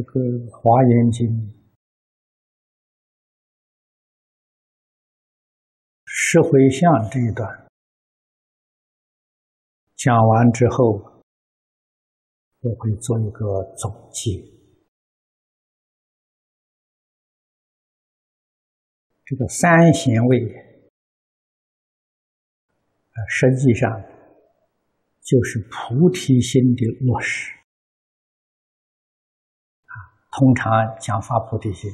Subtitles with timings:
[0.00, 1.28] 这个《华严经》
[6.06, 7.46] 十回向这一段
[9.96, 11.22] 讲完之后，
[12.60, 14.42] 我会做一个总结。
[19.26, 20.48] 这个三贤位，
[23.28, 24.02] 实际上
[25.20, 27.59] 就是菩提心的落实。
[30.30, 31.90] 通常讲发菩提心，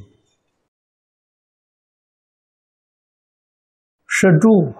[4.07, 4.75] 施助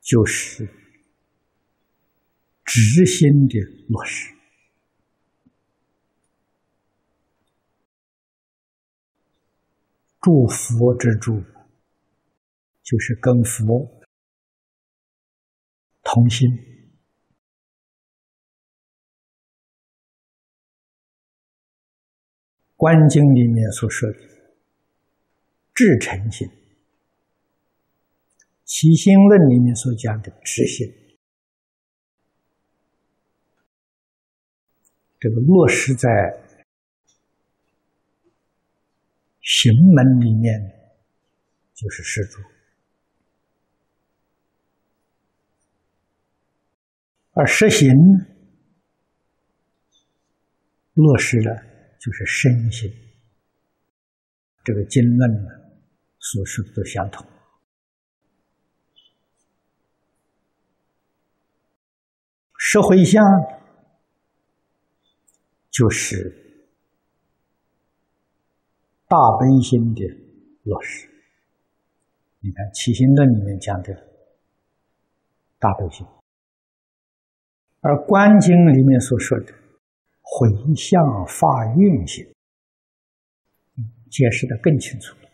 [0.00, 0.66] 就是
[2.64, 4.34] 执心的落实，
[10.20, 11.42] 祝福之助
[12.82, 14.02] 就是跟佛
[16.02, 16.48] 同心。
[22.82, 24.18] 《观经》里面所说的
[25.72, 26.48] 至诚心，
[28.64, 30.92] 《起心论》里面所讲的直心，
[35.20, 36.08] 这个落实在
[39.42, 40.60] 行门里面，
[41.74, 42.40] 就是施主；
[47.30, 47.94] 而实行
[50.94, 51.71] 落实了。
[52.02, 52.92] 就是身心，
[54.64, 55.50] 这个经论呢，
[56.18, 57.24] 所说的都相同。
[62.58, 63.22] 社会相
[65.70, 66.28] 就是
[69.06, 70.02] 大悲心的
[70.64, 71.08] 落实。
[72.40, 73.94] 你看《起心论》里面讲的
[75.60, 76.04] 大悲心，
[77.78, 79.61] 而《观经》里面所说的。
[80.22, 81.46] 回向发
[81.76, 82.24] 愿心，
[84.10, 85.28] 解释的更清楚了。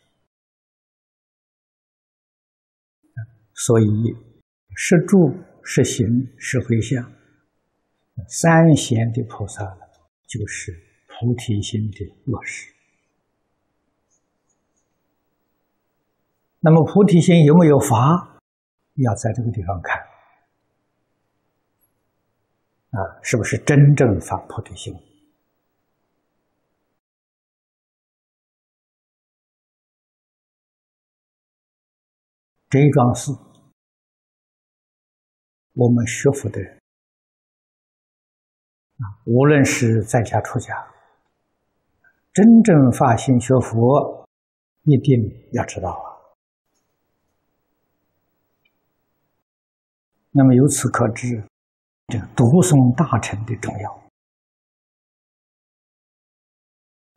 [3.54, 3.86] 所以，
[4.74, 6.06] 是住、是行、
[6.38, 7.12] 是回向，
[8.28, 9.64] 三贤的菩萨
[10.26, 10.72] 就是
[11.06, 12.72] 菩提心的落实。
[16.60, 18.40] 那么，菩提心有没有法？
[18.94, 20.07] 要在这个地方看。
[22.90, 24.94] 啊，是不是真正发菩提心？
[32.70, 33.30] 这一桩事，
[35.72, 36.78] 我们学佛的人
[38.98, 40.74] 啊，无论是在家出家，
[42.32, 44.26] 真正发心学佛，
[44.82, 45.14] 一定
[45.52, 46.08] 要知道啊。
[50.30, 51.42] 那么由此可知。
[52.08, 54.10] 这个读诵大臣的重要，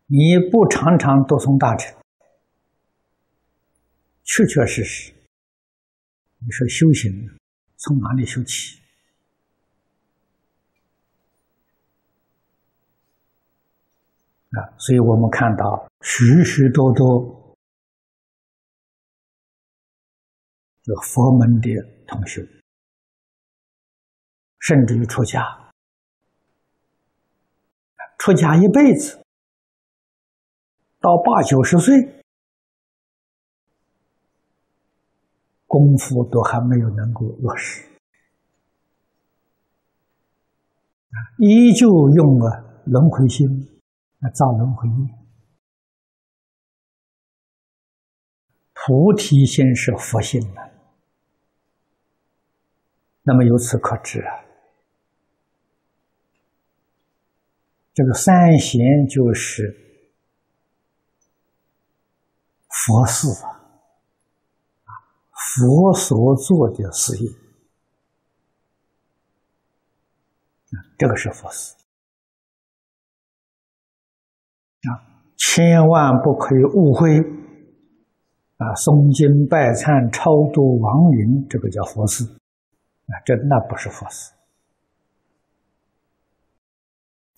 [0.08, 1.96] 你不常常读诵大臣，
[4.26, 5.14] 确确实实，
[6.40, 7.10] 你说修行
[7.78, 8.82] 从哪里修起？
[14.50, 17.56] 啊，所以我们看到许许多多
[20.84, 21.70] 这佛门的
[22.06, 22.61] 同学。
[24.62, 25.44] 甚至于出家，
[28.20, 29.20] 出家一辈子，
[31.00, 32.24] 到八九十岁，
[35.66, 37.84] 功夫都还没有能够落实，
[41.40, 43.48] 依旧用了轮回心
[44.20, 45.18] 来造轮回业。
[48.74, 50.72] 菩提心是佛性的，
[53.24, 54.51] 那么由此可知啊。
[58.02, 59.78] 这个三贤就是
[62.68, 63.46] 佛事啊，
[65.30, 67.30] 佛所做的事业
[70.98, 71.76] 这个是佛事
[74.90, 74.90] 啊，
[75.38, 77.20] 千万不可以误会
[78.58, 78.74] 啊！
[78.74, 84.34] 诵经拜忏、超度亡灵，这个叫佛事啊，这那不是佛事。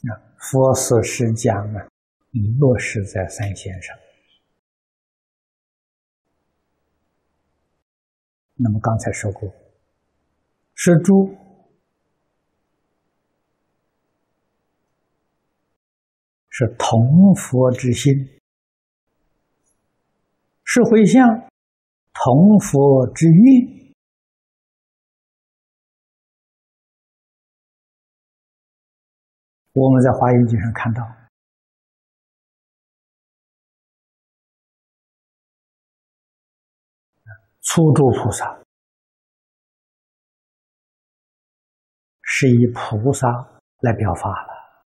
[0.07, 0.11] 啊，
[0.43, 1.87] 佛所是讲啊，
[2.59, 3.97] 落实在三线上。
[8.55, 9.49] 那么刚才说过，
[10.75, 11.33] 是诸
[16.49, 18.13] 是同佛之心，
[20.65, 21.25] 是回向
[22.13, 23.82] 同佛之愿。
[29.73, 31.03] 我们在《华严经》上看到，
[37.61, 38.63] 初住菩萨
[42.21, 43.27] 是以菩萨
[43.79, 44.85] 来表法了，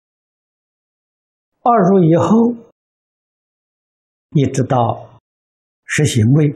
[1.61, 2.51] 二入以后，
[4.31, 5.17] 一直到
[5.85, 6.49] 实行位，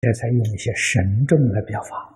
[0.00, 2.15] 这才用一些神众来表法。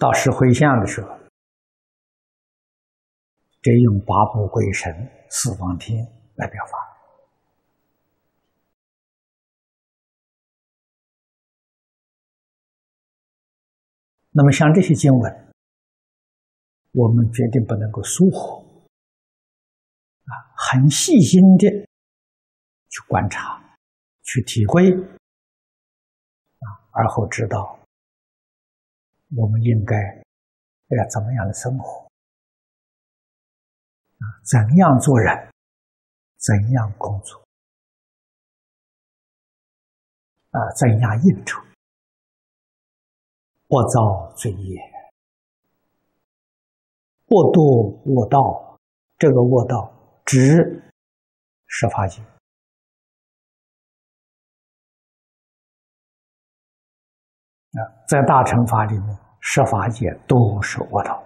[0.00, 1.08] 到石灰像的时候，
[3.60, 4.90] 这用八部鬼神、
[5.28, 6.02] 四方天
[6.36, 6.72] 来表法。
[14.30, 15.52] 那么像这些经文，
[16.92, 18.88] 我们决定不能够疏忽，
[20.24, 21.68] 啊，很细心的
[22.88, 23.62] 去观察、
[24.22, 27.79] 去体会，啊，而后知道。
[29.36, 29.96] 我们应该
[30.88, 32.06] 要怎么样的生活？
[34.18, 35.50] 啊，怎样做人？
[36.38, 37.40] 怎样工作？
[40.50, 41.62] 啊，怎样应酬？
[43.68, 44.80] 不造罪业，
[47.26, 48.68] 不堕恶道。
[49.18, 49.92] 这个恶道
[50.24, 50.82] 指
[51.66, 52.22] 十法界。
[58.10, 61.24] 在大乘法里面，十法界都是我道。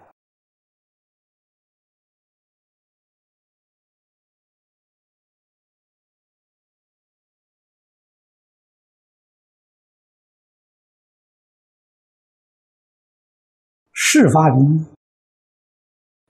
[13.94, 14.84] 世法里面，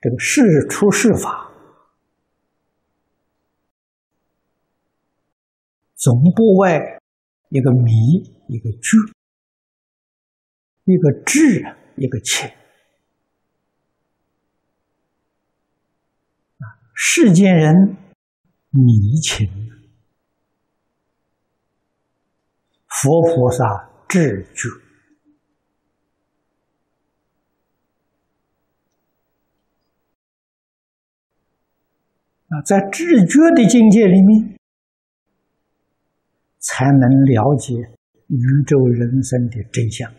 [0.00, 1.50] 这个世出世法，
[5.96, 6.78] 总不外
[7.48, 7.92] 一个迷，
[8.46, 8.96] 一个居。
[10.84, 11.64] 一个智，
[11.96, 12.46] 一个情
[16.58, 16.64] 啊！
[16.94, 17.96] 世间人
[18.68, 19.48] 迷情，
[22.86, 24.68] 佛菩萨智觉
[32.48, 34.58] 啊，在智觉的境界里面，
[36.58, 37.72] 才能了解
[38.26, 40.12] 宇宙人生的真相。《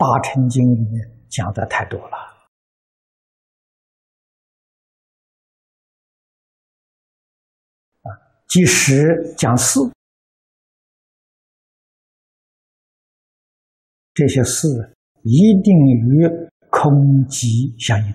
[0.00, 2.16] 大乘经》里面讲的太多了
[8.00, 8.08] 啊，
[8.48, 9.78] 即使讲事，
[14.14, 14.66] 这些事
[15.22, 16.26] 一定与
[16.70, 16.90] 空
[17.28, 18.12] 寂相应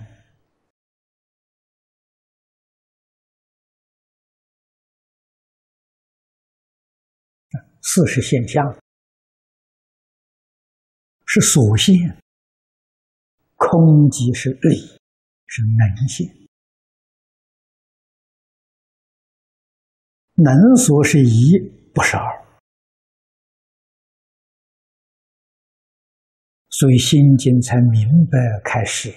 [7.79, 8.84] 事是现象。
[11.35, 11.93] 是所现，
[13.55, 14.77] 空即是理，
[15.47, 16.25] 是能现。
[20.35, 21.59] 能所是一，
[21.93, 22.23] 不是二。
[26.69, 29.09] 所以心经才明白开始：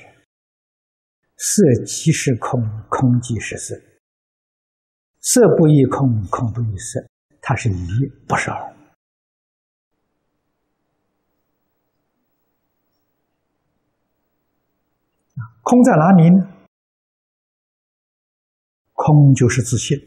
[1.36, 3.80] 色即是空，空即是色。
[5.20, 7.00] 色不异空，空不异色，
[7.40, 8.77] 它是一，不是二。
[15.68, 16.48] 空在哪里呢？
[18.94, 19.98] 空就是自信，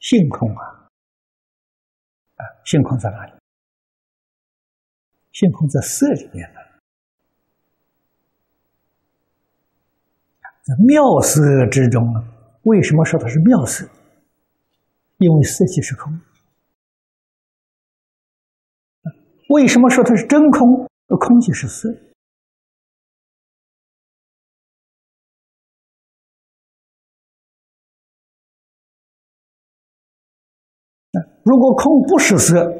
[0.00, 0.90] 性空啊！
[2.34, 3.32] 啊，性空在哪里？
[5.30, 6.60] 性空在色里面呢。
[10.64, 11.40] 在妙色
[11.70, 12.24] 之中啊，
[12.64, 13.88] 为什么说它是妙色？
[15.18, 16.20] 因为色即是空。
[19.50, 20.90] 为什么说它是真空？
[21.06, 21.88] 空即是色。
[31.44, 32.72] 如果空不是色，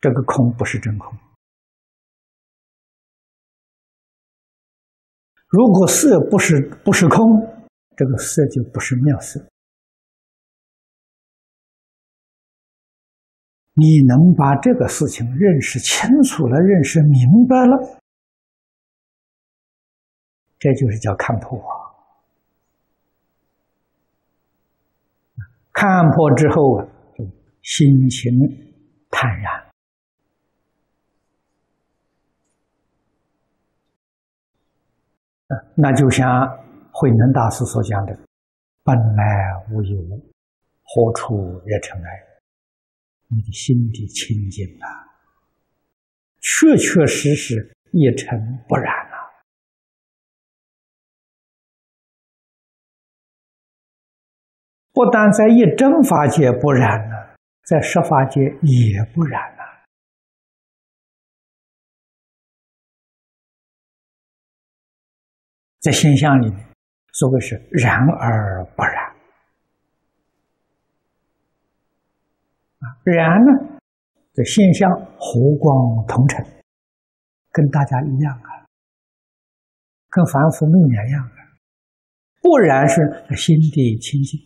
[0.00, 1.14] 这个空不是真空；
[5.48, 7.20] 如果色不是不是空，
[7.94, 9.38] 这个色就不是妙色。
[13.74, 18.00] 你能把这个事情认识清楚了，认识明白了，
[20.58, 21.62] 这就是叫看破。
[25.72, 26.95] 看破之后啊。
[27.66, 28.32] 心情
[29.10, 29.66] 坦然
[35.74, 36.46] 那就像
[36.92, 38.16] 慧能大师所讲的
[38.84, 39.24] ：“本来
[39.70, 40.32] 无一物，
[40.84, 42.08] 何处惹尘埃？”
[43.28, 44.86] 你的心地清净了，
[46.40, 49.16] 确确实实一尘不染了。
[54.92, 57.25] 不但在一真法界不染了，
[57.66, 59.64] 在十法界也不染了。
[65.80, 66.68] 在现象里面，
[67.12, 69.04] 所谓是然而不然
[72.78, 72.86] 啊。
[73.04, 73.80] 然呢，
[74.32, 76.46] 这现象和光同尘，
[77.50, 78.66] 跟大家一样啊，
[80.08, 81.36] 跟凡夫没两样啊。
[82.40, 83.02] 不然是
[83.36, 84.40] 心地清净，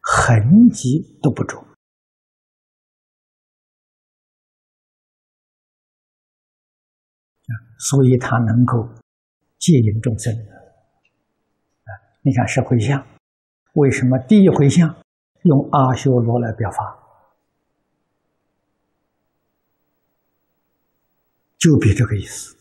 [0.00, 1.69] 痕迹都不着
[7.78, 8.88] 所以他能够
[9.58, 11.90] 戒引众生啊。
[12.22, 13.06] 你看是回向，
[13.74, 14.94] 为什么第一回向
[15.44, 16.98] 用阿修罗来表法？
[21.58, 22.56] 就比这个意思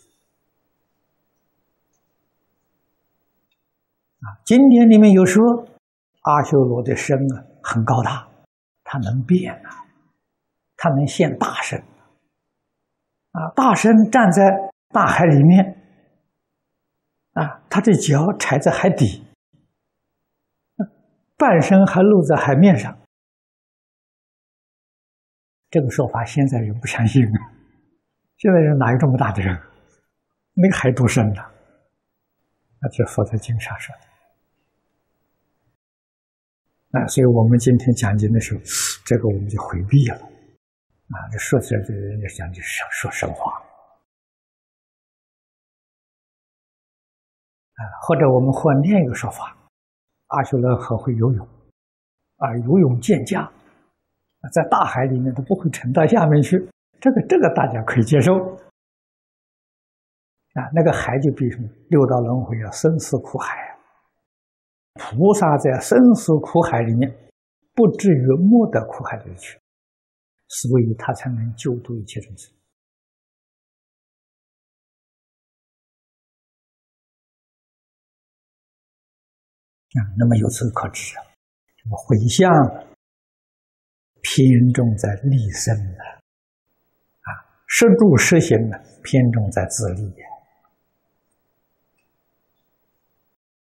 [4.19, 4.27] 啊！
[4.43, 5.41] 今天里面有说
[6.23, 8.27] 阿修罗的身啊很高大，
[8.83, 9.87] 他能变啊，
[10.75, 11.79] 他能现大身
[13.31, 13.49] 啊！
[13.55, 14.43] 大身站在
[14.89, 15.77] 大海里面
[17.33, 19.23] 啊，他的脚踩在海底，
[21.37, 22.97] 半身还露在海面上。
[25.69, 27.51] 这个说法现在人不相信啊。
[28.37, 29.55] 现在人哪有这么大的人？
[30.53, 31.45] 那个海多深呢？
[32.81, 34.01] 那是佛在经上说的。
[36.99, 38.61] 啊，所以我们今天讲经的时候，
[39.05, 40.15] 这个我们就回避了。
[40.15, 43.58] 啊，这说起来这人家讲就是说神话。
[47.79, 49.55] 啊，或者我们换另一个说法：
[50.27, 51.47] 阿修罗很会游泳，
[52.35, 53.49] 啊，游泳健将，
[54.51, 56.57] 在大海里面都不会沉到下面去。
[56.99, 58.33] 这个这个大家可以接受
[60.55, 63.79] 啊，那个海就比什么六道轮回啊，生死苦海啊。
[64.95, 67.09] 菩萨在生死苦海里面，
[67.73, 69.57] 不至于没得苦海里去，
[70.49, 72.53] 所以他才能救度一切众生
[80.17, 81.23] 那么由此可知啊，
[81.77, 82.51] 这个回向
[84.21, 85.99] 偏重在立身的。
[87.71, 90.11] 实住实行呢，偏重在自利。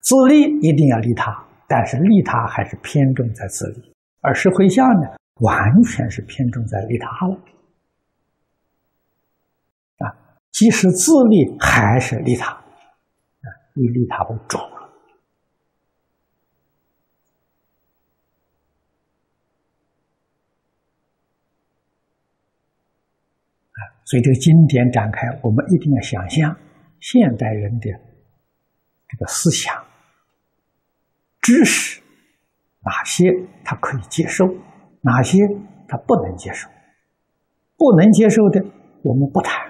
[0.00, 5.08] 自利一定要利他，但是利他还是偏重在自利，而实回向呢，
[5.42, 7.34] 完全是偏重在利他了。
[9.98, 10.16] 啊，
[10.52, 14.56] 即使自利还是利他，啊，以利他为主。
[24.12, 26.54] 所以这个经典展开，我们一定要想象
[27.00, 27.88] 现代人的
[29.08, 29.74] 这个思想、
[31.40, 31.98] 知识，
[32.84, 33.32] 哪些
[33.64, 34.44] 他可以接受，
[35.00, 35.38] 哪些
[35.88, 36.68] 他不能接受。
[37.78, 38.62] 不能接受的，
[39.02, 39.66] 我们不谈，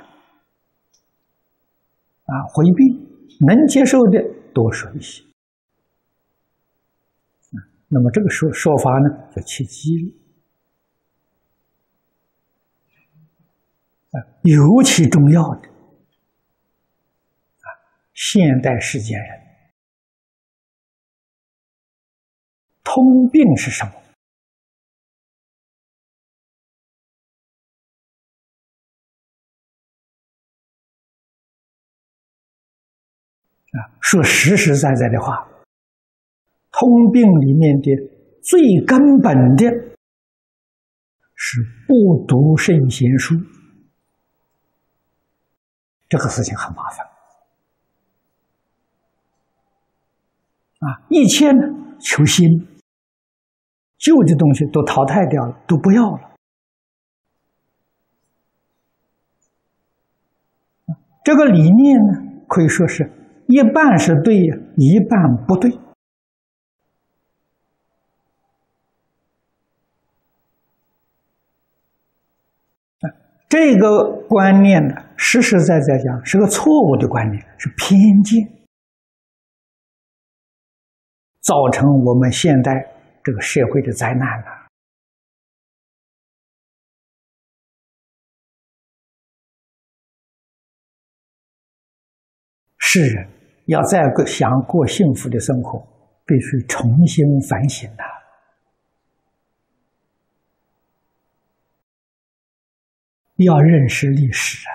[2.25, 2.99] 啊，回避；
[3.47, 4.21] 能接受的，
[4.53, 5.23] 多说一些。
[7.87, 9.95] 那么这个说说法呢，叫切激
[14.13, 14.17] 啊。
[14.43, 15.69] 尤其重要的
[17.61, 17.67] 啊，
[18.15, 19.27] 现代世界人
[22.83, 23.93] 通病是什么？
[33.73, 35.49] 啊，说实实在在的话，
[36.73, 37.91] 通病里面的
[38.43, 39.65] 最根本的
[41.35, 43.35] 是不读圣贤书。
[46.13, 47.07] 这个事情很麻烦
[50.81, 51.01] 啊！
[51.09, 51.63] 一切呢，
[51.99, 52.47] 求新，
[53.97, 56.37] 旧的东西都淘汰掉了，都不要了。
[61.25, 63.11] 这个理念呢，可以说是
[63.47, 65.71] 一半是对，一半不对。
[73.53, 78.43] 这个观念呢，实实在在讲是个错误的观念，是偏见，
[81.43, 82.73] 造成我们现代
[83.23, 84.47] 这个社会的灾难了。
[92.79, 93.29] 世人
[93.67, 95.79] 要再过想过幸福的生活，
[96.25, 98.22] 必须重新反省的。
[103.43, 104.71] 要认识历史啊。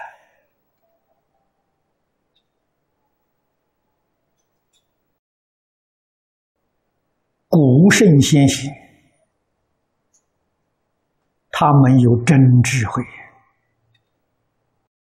[7.49, 8.71] 古圣先贤，
[11.49, 13.03] 他们有真智慧，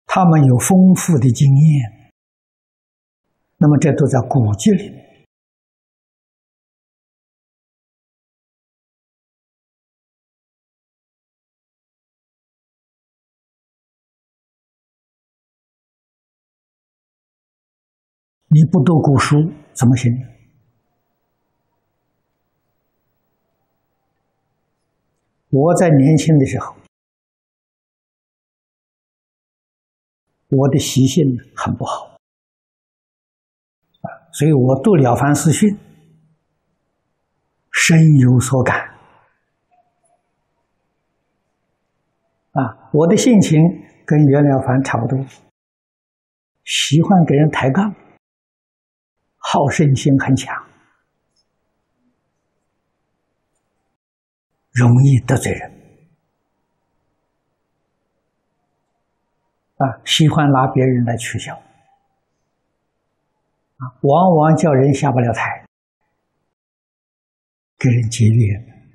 [0.06, 2.12] 他们有丰富的经验，
[3.56, 5.05] 那么这都在古籍里。
[18.56, 20.10] 你不读古书怎么行？
[25.50, 26.75] 我在年轻的时候，
[30.48, 31.22] 我的习性
[31.54, 32.16] 很不好
[34.00, 35.68] 啊，所以我读《了凡四训》，
[37.70, 38.88] 深有所感
[42.52, 42.88] 啊。
[42.94, 43.60] 我的性情
[44.06, 45.22] 跟袁了凡差不多，
[46.64, 47.94] 喜欢给人抬杠，
[49.48, 50.66] 好胜心很强。
[54.72, 55.70] 容易得罪人
[59.76, 60.02] 啊！
[60.04, 61.54] 喜欢拿别人来取笑
[63.78, 65.64] 啊，往往叫人下不了台，
[67.78, 68.92] 给人结怨。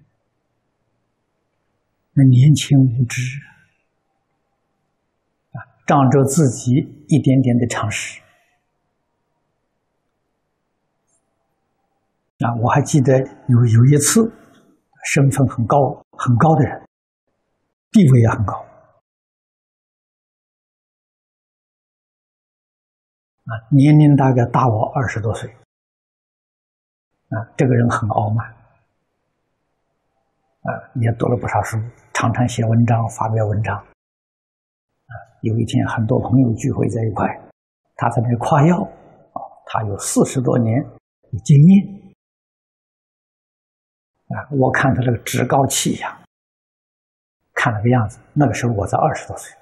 [2.13, 3.21] 那年轻无知
[5.53, 6.73] 啊，仗着自己
[7.07, 8.20] 一点点的常识
[12.45, 14.31] 啊，我还记得有有一次。
[15.03, 15.75] 身份很高
[16.11, 16.79] 很高的人，
[17.89, 18.53] 地位也很高，
[23.45, 25.49] 啊，年龄大概大我二十多岁，
[27.29, 28.47] 啊，这个人很傲慢，
[30.61, 30.69] 啊，
[31.01, 31.79] 也读了不少书，
[32.13, 37.27] 常常写文章发表文章，啊，有一天很多朋友聚会在一块，
[37.95, 42.00] 他在那夸耀，啊，他有四十多年的经验。
[44.35, 44.47] 啊！
[44.51, 46.21] 我看他这个趾高气扬，
[47.53, 49.55] 看那个样子，那个时候我才二十多岁，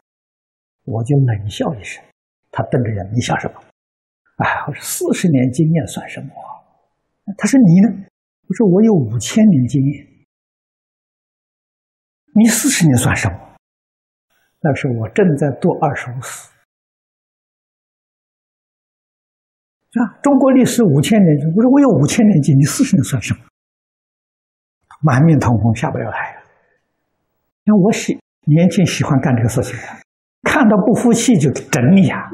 [0.85, 2.03] 我就冷笑一声。
[2.51, 3.61] 他瞪着眼，你笑什么？
[4.37, 6.29] 哎，我说四十年经验算什么？
[7.37, 8.05] 他说你呢？
[8.47, 10.07] 我说我有五千年经验，
[12.33, 13.37] 你四十年算什么？
[14.61, 16.49] 那时候我正在读二十五史，
[19.99, 23.48] 啊，中国历史五千年，我说我有五千年经，你四十年算什么？
[25.01, 26.35] 满面通红，下不了台。
[27.65, 29.77] 因为我喜年轻，喜欢干这个事情，
[30.43, 32.29] 看到不服气就整你呀！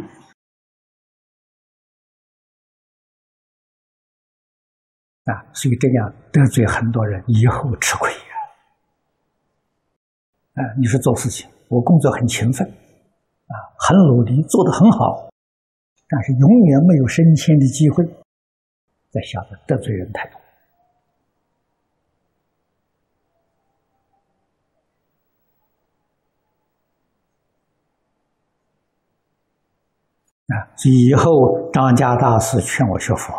[5.25, 8.17] 啊，所以这样得罪很多人，以后吃亏呀！
[10.54, 15.30] 啊，你说做事情，我工作很勤奋，啊，很努力，做得很好，
[16.08, 18.06] 但是永远没有升迁的机会，
[19.10, 20.39] 在晓得得罪人太多。
[30.47, 30.62] 啊！
[30.84, 33.34] 以后张家大师劝我学佛，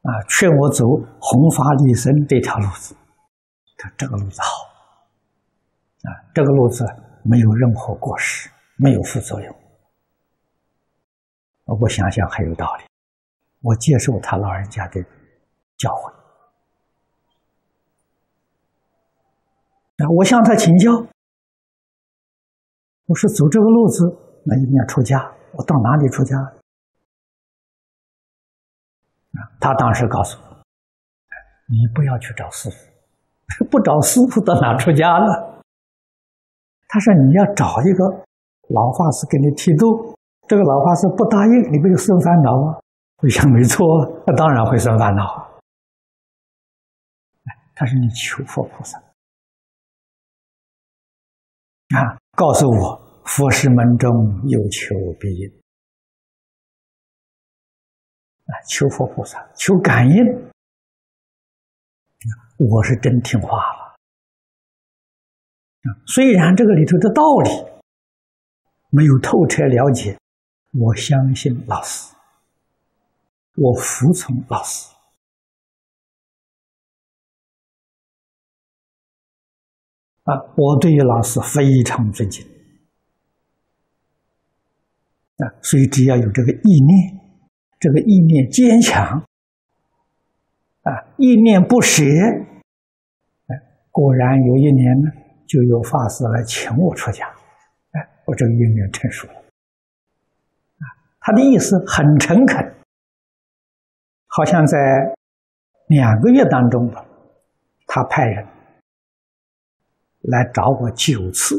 [0.00, 0.86] 啊，劝我走
[1.20, 2.96] 弘法利生这条路子，
[3.76, 4.48] 他这个路子好，
[6.08, 6.86] 啊，这个路子
[7.22, 9.56] 没有任何过失，没有副作用。
[11.66, 12.84] 我想想很有道理，
[13.60, 15.02] 我接受他老人家的
[15.76, 16.21] 教诲。
[20.08, 20.90] 我向他请教，
[23.06, 24.04] 我说走这个路子，
[24.44, 25.18] 那一定要出家。
[25.52, 26.36] 我到哪里出家？
[29.32, 30.44] 啊，他当时告诉我
[31.68, 35.62] ：“你不要去找师傅， 不找师傅到哪出家了？”
[36.88, 38.04] 他说：“你要找一个
[38.68, 40.14] 老法师给你剃度，
[40.48, 42.78] 这个老法师不答应，你不就生烦恼吗？”
[43.22, 43.86] 我想没错，
[44.26, 45.50] 那当然会生烦恼。
[47.76, 49.00] 他说：“你求佛菩萨。”
[51.94, 52.16] 啊！
[52.36, 54.08] 告诉我，佛事门中
[54.48, 55.48] 有求必应。
[58.46, 60.16] 啊，求佛菩萨，求感应。
[62.58, 63.96] 我是真听话了。
[66.06, 67.50] 虽然这个里头的道理
[68.90, 70.16] 没有透彻了解，
[70.72, 72.14] 我相信老师，
[73.56, 74.88] 我服从老师。
[80.24, 82.46] 啊，我对于老师非常尊敬
[85.38, 87.20] 啊，所以只要有这个意念，
[87.80, 89.04] 这个意念坚强，
[90.82, 95.10] 啊，意念不舍，哎，果然有一年呢，
[95.48, 97.26] 就有法师来请我出家，
[97.90, 99.34] 哎，我这个意念成熟了。
[99.34, 100.84] 啊，
[101.18, 102.74] 他的意思很诚恳，
[104.28, 104.78] 好像在
[105.88, 107.04] 两个月当中吧，
[107.88, 108.46] 他派人
[110.22, 111.56] 来找我九次，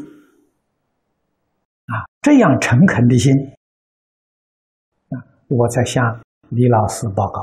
[1.85, 3.33] 啊，这样诚恳的心，
[5.09, 5.15] 啊，
[5.47, 7.41] 我才向李老师报告。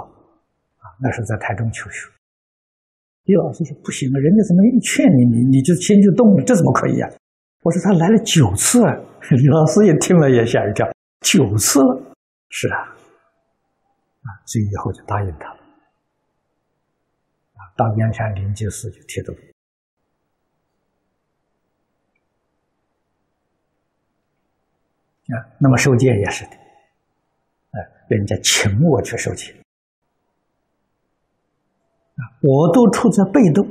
[0.78, 2.10] 啊那是在台中求学，
[3.24, 7.08] 李老师说不行啊，人家怎么一劝你，你你就心就动了，这怎么可以啊？
[7.62, 8.92] 我说他来了九次了，
[9.30, 10.86] 李老师也听了也吓一跳，
[11.20, 12.02] 九次了，
[12.48, 15.60] 是啊，啊，所以以后就答应他了，
[17.54, 19.34] 啊，到燕山灵济寺就贴度，
[25.34, 26.50] 啊，那么受戒也是的，
[27.70, 29.54] 哎，人家请我去受戒。
[32.42, 33.66] 我都处在被动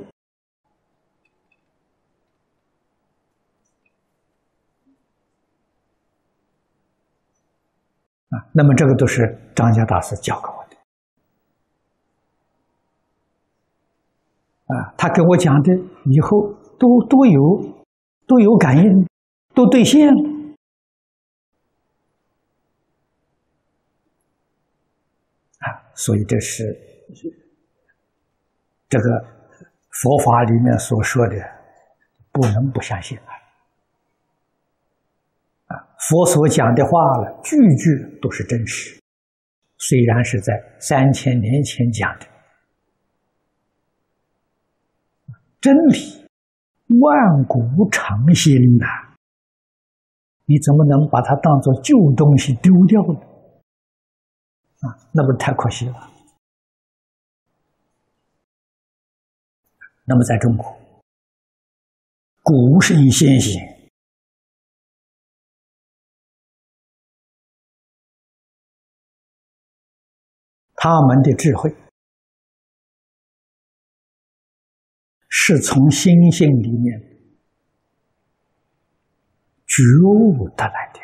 [8.30, 10.78] 啊，那么这个都是张家大师教给我的
[14.76, 17.86] 啊，他给我讲的以后都都有
[18.28, 19.08] 都有感应，
[19.54, 20.30] 都兑现了
[25.60, 26.64] 啊，所以这是。
[28.88, 29.06] 这个
[30.02, 31.36] 佛法里面所说的，
[32.32, 33.32] 不能不相信啊！
[35.68, 35.78] 啊，
[36.10, 39.00] 佛所讲的话了，句句都是真实。
[39.78, 42.26] 虽然是在三千年前讲的
[45.62, 46.26] 真理，
[47.00, 48.86] 万古长新呐，
[50.46, 53.20] 你怎么能把它当做旧东西丢掉呢？
[54.80, 56.12] 啊，那不是太可惜了。
[60.06, 60.66] 那么，在中国，
[62.42, 63.92] 古圣先贤
[70.74, 71.70] 他们的智慧，
[75.28, 77.00] 是从心性里面
[79.68, 81.00] 觉悟得来的，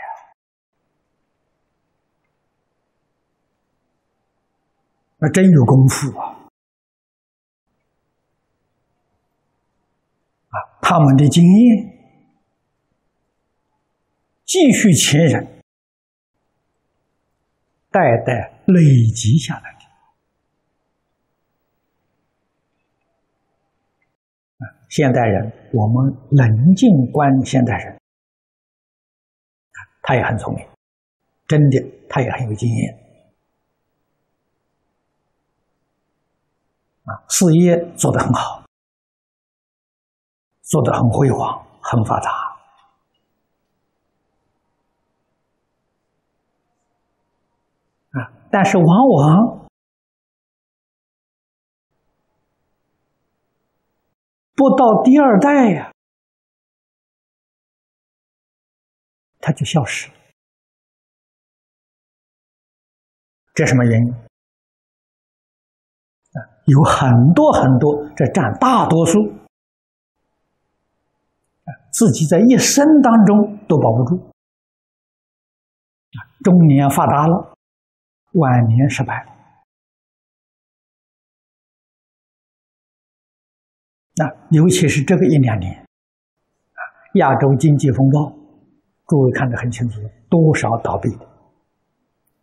[5.31, 6.35] 真有功夫啊！
[10.81, 12.11] 他们的经验，
[14.45, 15.61] 继续前人
[17.89, 18.81] 代代累
[19.13, 19.79] 积下来的。
[24.87, 27.99] 现代人，我们冷静观现代人，
[30.03, 30.65] 他也很聪明，
[31.47, 33.04] 真的，他也很有经验，
[37.05, 38.63] 啊，事业做得很好。
[40.67, 42.31] 做的很辉煌，很发达
[48.19, 48.33] 啊！
[48.51, 49.67] 但是往往
[54.55, 55.91] 不到第二代呀，
[59.39, 60.15] 他就消失了。
[63.53, 64.24] 这什么原因？
[66.65, 69.19] 有很多很多，这占大多数。
[71.91, 74.19] 自己在一生当中都保不住，
[76.43, 77.55] 中年发达了，
[78.33, 79.31] 晚年失败了。
[84.15, 85.85] 那尤其是这个一两年，
[87.13, 88.29] 亚洲经济风暴，
[89.07, 91.25] 诸位看得很清楚，多少倒闭的，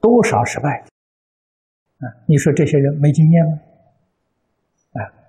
[0.00, 3.58] 多少失败的，啊，你说这些人没经验吗？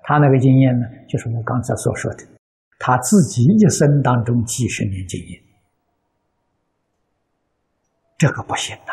[0.03, 2.27] 他那个经验呢，就是我刚才所说的。
[2.79, 5.41] 他自己一生当中几十年经验，
[8.17, 8.91] 这个不行呐！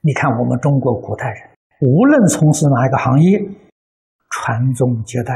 [0.00, 3.38] 你看我们中国古代人，无论从事哪一个行业，
[4.30, 5.34] 传宗接代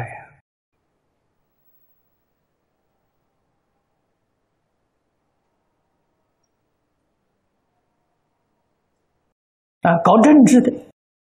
[9.83, 9.93] 啊！
[9.93, 10.73] 啊，搞政治的，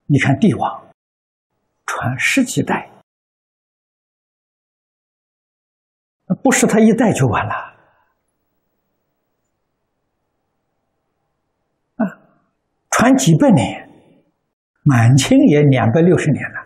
[0.08, 0.91] 你看帝王，
[2.02, 2.90] 传十几代。
[6.42, 7.54] 不是他一代就完了
[11.98, 12.18] 啊，
[12.90, 13.88] 传几百年，
[14.84, 16.58] 满清也两百六十年了，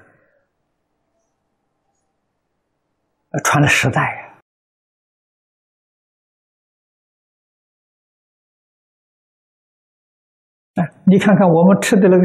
[3.44, 4.40] 传了十代
[10.76, 10.86] 啊！
[11.06, 12.24] 你看看我们吃的那个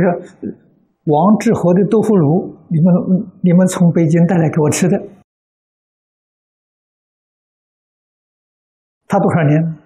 [1.07, 2.95] 王致和的豆腐乳，你们
[3.43, 4.97] 你们从北京带来给我吃的，
[9.07, 9.77] 他多少年？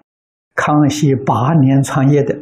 [0.54, 2.32] 康熙八年创业的，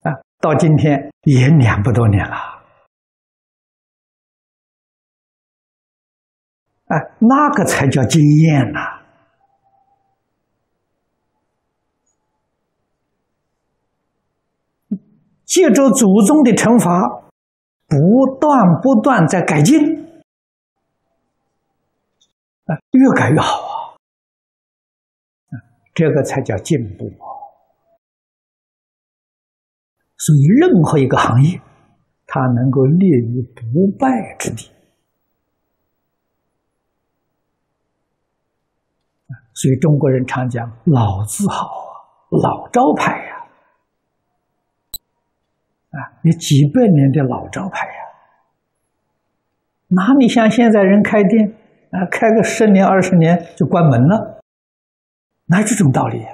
[0.00, 2.34] 啊，到今天也两百多年了，
[6.86, 9.05] 啊，那个才叫经验呐！
[15.46, 17.30] 借着祖宗的惩罚，
[17.86, 17.96] 不
[18.40, 19.78] 断不断在改进，
[22.64, 23.96] 啊，越改越好
[25.48, 25.54] 啊！
[25.94, 27.24] 这个才叫进步啊！
[30.18, 31.60] 所以，任何一个行业，
[32.26, 34.68] 它能够立于不败之地。
[39.54, 41.94] 所以中国人常讲“老字号啊，
[42.30, 43.35] 老招牌呀”。
[45.96, 47.92] 啊，你几百年的老招牌呀，
[49.88, 51.54] 哪里像现在人开店
[51.90, 54.40] 啊，开个十年二十年就关门了，
[55.46, 56.28] 哪有这种道理呀？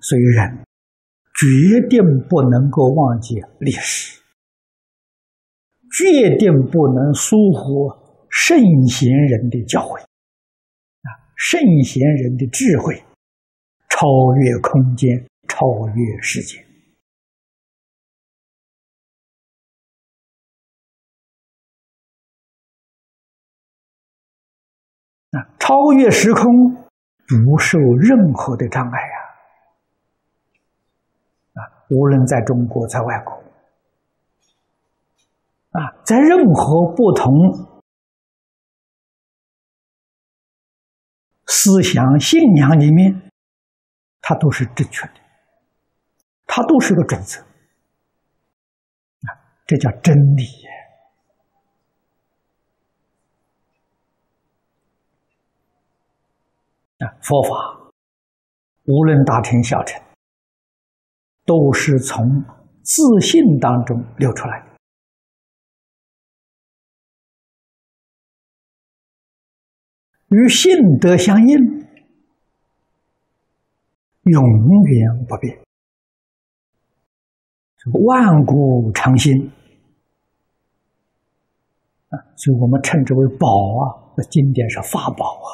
[0.00, 0.64] 所以人
[1.34, 4.20] 决定不能够忘记历史，
[5.90, 7.90] 决定不能疏忽
[8.28, 10.02] 圣贤人的教诲。
[11.36, 12.94] 圣贤人的智慧，
[13.90, 16.64] 超越空间，超越时间，
[25.30, 26.42] 啊，超越时空，
[27.44, 29.16] 不受任何的障碍呀！
[31.54, 33.32] 啊，无论在中国，在外国，
[35.70, 37.73] 啊，在任何不同。
[41.56, 43.30] 思想信仰里面，
[44.20, 45.14] 它都是正确的，
[46.46, 49.30] 它都是个准则啊，
[49.64, 50.44] 这叫真理
[56.98, 57.08] 啊！
[57.22, 57.90] 佛法
[58.84, 60.02] 无论大乘小乘，
[61.46, 62.44] 都是从
[62.82, 64.73] 自信当中流出来的。
[70.28, 71.56] 与性德相应，
[74.22, 75.62] 永远不变，
[78.06, 79.50] 万古长新
[82.08, 82.18] 啊！
[82.36, 83.46] 所以我们称之为宝
[83.78, 85.48] 啊，那经典是法宝啊。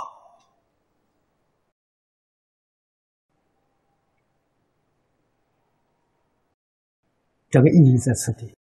[7.51, 8.60] 这个意义在此地。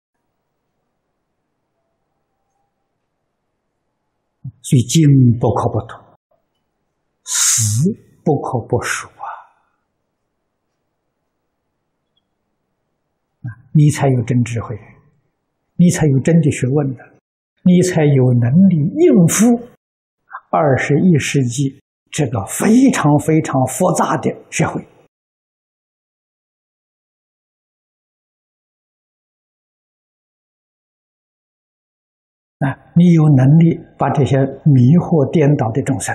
[4.67, 5.01] 所以经
[5.39, 5.95] 不可不读，
[7.23, 7.89] 死
[8.25, 9.31] 不可不熟啊！
[13.73, 14.77] 你才有真智慧，
[15.77, 17.05] 你才有真的学问的，
[17.63, 19.69] 你才有能力应付
[20.51, 24.85] 二十一世纪这个非常非常复杂的社会。
[32.59, 36.15] 啊，你有能力把这些迷惑颠倒的众生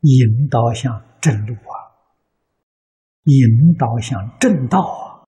[0.00, 1.74] 引导向正路啊，
[3.24, 5.26] 引导向正道啊，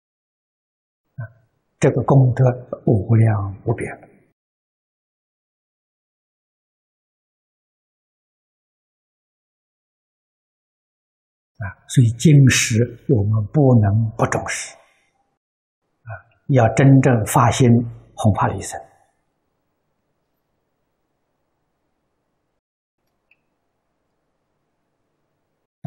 [1.16, 1.22] 啊，
[1.80, 2.44] 这个功德
[2.87, 3.92] 无量无边
[11.58, 16.11] 啊，所以经时我们不能不重视啊，
[16.48, 17.68] 要真正发心。
[18.20, 18.76] 弘法利生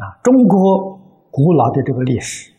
[0.02, 0.18] 啊！
[0.24, 0.98] 中国
[1.30, 2.52] 古老的这个历史，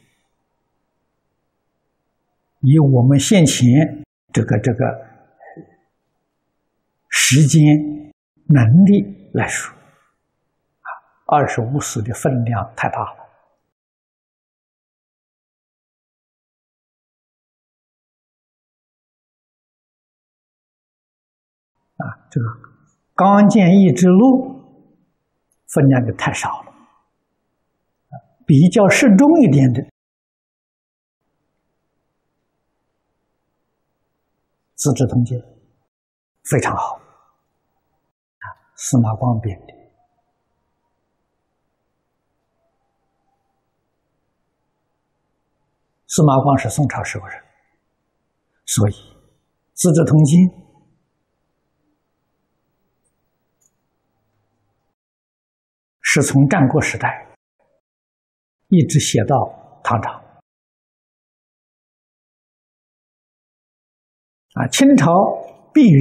[2.62, 4.86] 以我们现前这个这个
[7.10, 7.62] 时间
[8.48, 10.88] 能力来说，啊，
[11.26, 13.24] 二十五史的分量太大了。
[21.98, 22.48] 啊，这个
[23.16, 24.64] 刚建一之路
[25.68, 26.73] 分量就太少了，
[28.46, 29.82] 比较适中一点的。
[34.76, 35.40] 《资治通鉴》
[36.52, 39.74] 非常好，啊，司马光编的，
[46.06, 47.42] 司马光是宋朝时候人，
[48.66, 48.94] 所以
[49.74, 50.42] 《资治通鉴》
[56.02, 57.33] 是从战国时代
[58.74, 60.20] 一直写到唐朝。
[64.54, 65.12] 啊，清朝
[65.74, 66.00] 闭云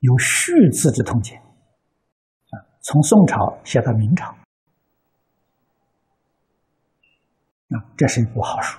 [0.00, 4.30] 有续《资治通鉴》，啊，从宋朝写到明朝，
[7.70, 8.78] 啊，这是一部好书，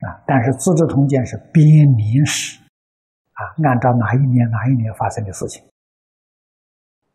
[0.00, 1.64] 啊，但是《资治通鉴》是编
[1.96, 2.60] 年史，
[3.32, 5.64] 啊，按照哪一年哪一年发生的事情，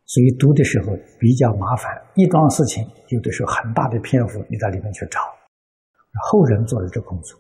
[0.05, 1.91] 所以读的时候比较麻烦。
[2.15, 5.19] 一桩事情有的时候很大的篇幅，你在里面去找，
[6.29, 7.37] 后人做的这工作。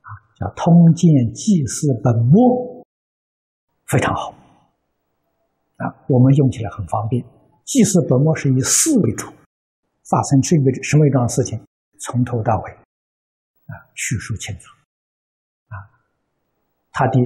[0.00, 2.82] 啊叫《通鉴纪事本末》，
[3.86, 4.34] 非常好
[5.76, 5.86] 啊！
[6.08, 7.24] 我们用起来很方便。
[7.64, 9.26] 纪事本末是以事为主，
[10.10, 11.60] 发生是一个什么一桩事情，
[12.00, 14.68] 从头到尾啊叙述清楚
[15.68, 15.76] 啊。
[16.90, 17.20] 它的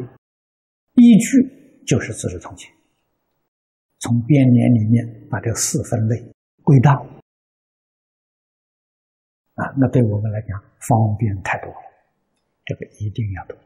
[0.94, 2.70] 依据就是《资治通鉴》，
[4.00, 7.06] 从编年里面把这四分类归档
[9.54, 11.76] 啊，那对我们来讲方便太多了。
[12.64, 13.58] 这个一定要读啊！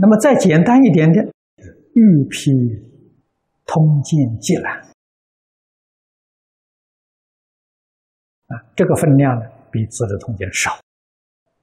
[0.00, 1.24] 那么再简单一点点，
[1.94, 2.50] 《玉批
[3.64, 4.82] 通鉴记览》
[8.48, 10.72] 啊，这个分量呢比《资治通鉴》少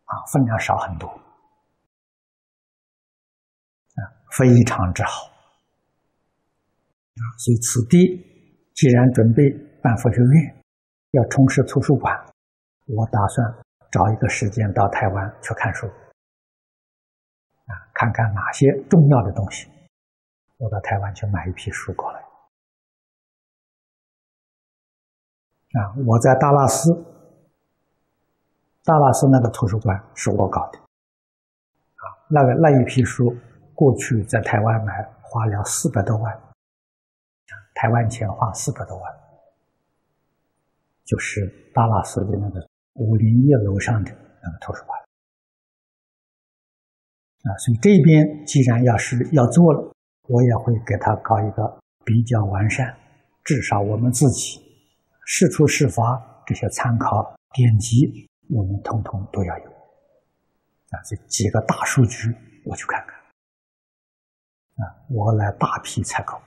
[0.05, 1.09] 啊，分量少很多
[3.95, 5.29] 啊，非常之好
[7.15, 7.23] 啊！
[7.37, 8.23] 所以此地
[8.73, 9.49] 既然准备
[9.81, 10.55] 办佛学院，
[11.11, 12.13] 要充实图书馆，
[12.87, 13.55] 我打算。
[13.91, 19.69] 找一个时间到台湾去看书，啊，看看哪些重要的东西。
[20.57, 22.19] 我到台湾去买一批书过来，
[25.79, 26.91] 啊，我在大拉斯，
[28.83, 33.33] 大拉斯那个图书馆是我搞的，啊，那个那一批书
[33.73, 36.37] 过去在台湾买花了四百多万，
[37.75, 39.13] 台湾钱花四百多万，
[41.05, 42.67] 就是大拉斯的那个。
[42.97, 44.09] 五零一楼上的
[44.41, 44.97] 那个图书馆
[47.43, 49.93] 啊，所以这边既然要是要做了，
[50.29, 52.97] 我也会给他搞一个比较完善，
[53.43, 54.61] 至少我们自己
[55.25, 59.65] 事出事发这些参考典籍，我们通通都要有
[60.91, 60.95] 啊。
[61.03, 62.33] 这几个大数据
[62.63, 63.19] 我去看看
[64.77, 66.37] 啊，我来大批采购。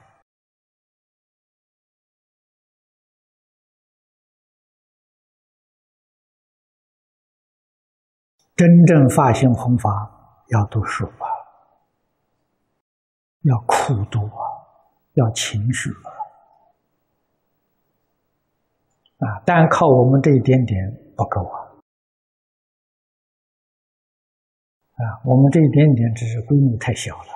[8.59, 9.89] 真正发心弘法，
[10.49, 11.27] 要读书啊，
[13.43, 14.43] 要苦读啊，
[15.13, 15.89] 要勤学
[19.19, 19.39] 啊，啊！
[19.45, 21.71] 单靠我们这一点点不够啊，
[24.95, 25.23] 啊！
[25.23, 27.31] 我们这一点点只是规模太小了，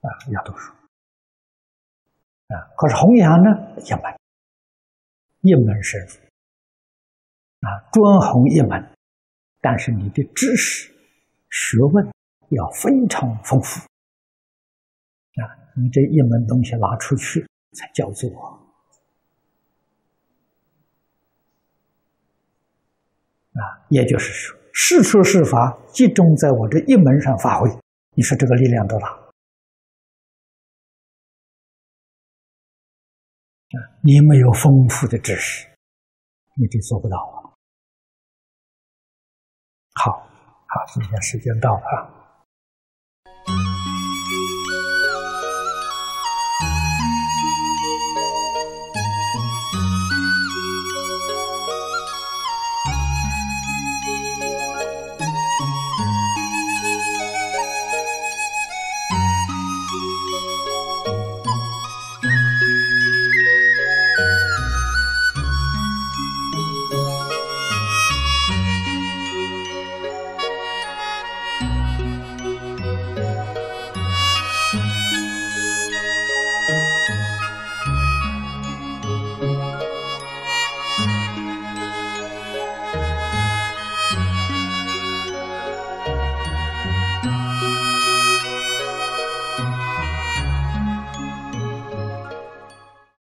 [0.00, 0.08] 啊！
[0.32, 0.72] 要读书
[2.48, 2.56] 啊！
[2.78, 3.50] 可是弘扬呢，
[3.82, 4.18] 一门
[5.42, 6.14] 一门深入
[7.68, 8.95] 啊，专弘一门。
[9.60, 10.92] 但是你的知识、
[11.50, 12.06] 学问
[12.50, 15.42] 要非常丰富啊！
[15.76, 18.30] 你这一门东西拿出去才叫做
[23.52, 27.68] 啊，也就是说，事出事法集中在我这一门上发挥，
[28.14, 29.08] 你说这个力量多大？
[29.08, 29.32] 啊，
[34.02, 35.66] 你没有丰富的知识，
[36.54, 37.45] 你就做不到啊。
[39.96, 40.26] 好，
[40.66, 42.15] 好，今天时间到了啊。